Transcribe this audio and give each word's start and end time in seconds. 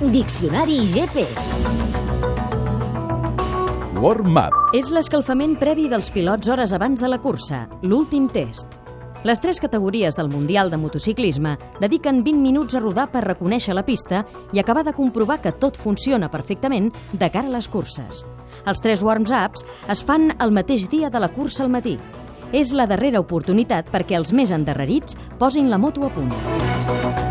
Diccionari 0.00 0.78
GP. 0.88 1.26
Warm-up. 4.00 4.54
És 4.72 4.88
l'escalfament 4.88 5.58
previ 5.60 5.90
dels 5.92 6.08
pilots 6.08 6.48
hores 6.48 6.72
abans 6.72 7.02
de 7.04 7.10
la 7.10 7.18
cursa, 7.20 7.66
l'últim 7.84 8.30
test. 8.32 8.78
Les 9.28 9.42
tres 9.44 9.60
categories 9.60 10.16
del 10.16 10.30
Mundial 10.32 10.72
de 10.72 10.78
Motociclisme 10.80 11.52
dediquen 11.82 12.22
20 12.24 12.40
minuts 12.40 12.78
a 12.78 12.80
rodar 12.80 13.10
per 13.12 13.26
reconèixer 13.26 13.76
la 13.76 13.84
pista 13.84 14.22
i 14.56 14.62
acabar 14.62 14.86
de 14.88 14.96
comprovar 14.96 15.42
que 15.44 15.52
tot 15.52 15.76
funciona 15.76 16.32
perfectament 16.32 16.88
de 17.12 17.28
cara 17.28 17.52
a 17.52 17.58
les 17.58 17.68
curses. 17.68 18.24
Els 18.64 18.80
tres 18.80 19.04
warms-ups 19.04 19.66
es 19.92 20.00
fan 20.00 20.30
el 20.40 20.56
mateix 20.56 20.88
dia 20.88 21.12
de 21.12 21.20
la 21.20 21.28
cursa 21.28 21.66
al 21.66 21.74
matí. 21.76 21.98
És 22.56 22.72
la 22.72 22.88
darrera 22.88 23.20
oportunitat 23.20 23.92
perquè 23.92 24.16
els 24.16 24.32
més 24.32 24.48
endarrerits 24.48 25.12
posin 25.38 25.68
la 25.68 25.76
moto 25.76 26.08
a 26.08 26.14
punt. 26.16 27.29